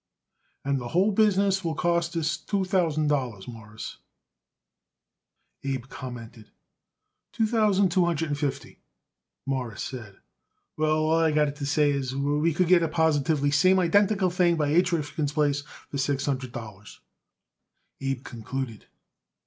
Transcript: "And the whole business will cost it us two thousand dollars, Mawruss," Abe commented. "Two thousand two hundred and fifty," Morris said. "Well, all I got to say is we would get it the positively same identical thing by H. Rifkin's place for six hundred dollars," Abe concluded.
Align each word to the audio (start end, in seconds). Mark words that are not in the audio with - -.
"And 0.65 0.81
the 0.81 0.87
whole 0.87 1.11
business 1.11 1.63
will 1.63 1.75
cost 1.75 2.15
it 2.15 2.21
us 2.21 2.35
two 2.35 2.65
thousand 2.65 3.05
dollars, 3.05 3.47
Mawruss," 3.47 3.97
Abe 5.63 5.89
commented. 5.89 6.49
"Two 7.31 7.45
thousand 7.45 7.89
two 7.89 8.03
hundred 8.05 8.29
and 8.29 8.37
fifty," 8.39 8.79
Morris 9.45 9.83
said. 9.83 10.17
"Well, 10.75 10.97
all 11.03 11.19
I 11.19 11.29
got 11.31 11.55
to 11.55 11.65
say 11.67 11.91
is 11.91 12.15
we 12.15 12.39
would 12.51 12.55
get 12.67 12.77
it 12.77 12.79
the 12.79 12.87
positively 12.87 13.51
same 13.51 13.77
identical 13.77 14.31
thing 14.31 14.55
by 14.55 14.69
H. 14.69 14.91
Rifkin's 14.91 15.33
place 15.33 15.61
for 15.91 15.99
six 15.99 16.25
hundred 16.25 16.51
dollars," 16.51 16.99
Abe 18.01 18.23
concluded. 18.23 18.87